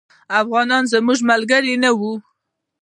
[0.41, 2.13] افغانستان به زموږ ملګری نه وي.